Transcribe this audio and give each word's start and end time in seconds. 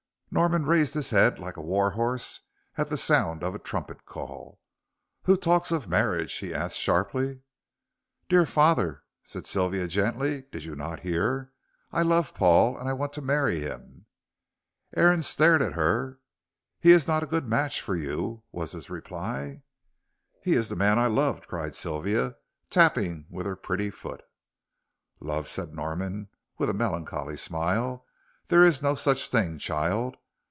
Norman 0.33 0.65
raised 0.65 0.93
his 0.93 1.09
head 1.09 1.39
like 1.39 1.57
a 1.57 1.61
war 1.61 1.91
horse 1.91 2.39
at 2.77 2.87
the 2.87 2.95
sound 2.95 3.43
of 3.43 3.53
a 3.53 3.59
trumpet 3.59 4.05
call. 4.05 4.61
"Who 5.23 5.35
talks 5.35 5.73
of 5.73 5.89
marriage?" 5.89 6.31
he 6.37 6.53
asked 6.53 6.79
sharply. 6.79 7.41
"Dear 8.29 8.45
father," 8.45 9.03
said 9.23 9.45
Sylvia, 9.45 9.89
gently, 9.89 10.43
"did 10.49 10.63
you 10.63 10.73
not 10.73 11.01
hear? 11.01 11.51
I 11.91 12.03
love 12.03 12.33
Paul, 12.33 12.77
and 12.77 12.87
I 12.87 12.93
want 12.93 13.11
to 13.15 13.21
marry 13.21 13.59
him." 13.59 14.05
Aaron 14.95 15.21
stared 15.21 15.61
at 15.61 15.73
her. 15.73 16.21
"He 16.79 16.91
is 16.91 17.09
not 17.09 17.23
a 17.23 17.27
good 17.27 17.45
match 17.45 17.81
for 17.81 17.97
you," 17.97 18.43
was 18.53 18.71
his 18.71 18.89
reply. 18.89 19.63
"He 20.41 20.53
is 20.53 20.69
the 20.69 20.77
man 20.77 20.97
I 20.97 21.07
love," 21.07 21.45
cried 21.45 21.75
Sylvia, 21.75 22.37
tapping 22.69 23.25
with 23.29 23.45
her 23.45 23.57
pretty 23.57 23.89
foot. 23.89 24.23
"Love," 25.19 25.49
said 25.49 25.73
Norman, 25.73 26.29
with 26.57 26.69
a 26.69 26.73
melancholy 26.73 27.35
smile, 27.35 28.05
"there 28.47 28.63
is 28.63 28.81
no 28.81 28.95
such 28.95 29.27
thing, 29.27 29.57
child. 29.59 30.15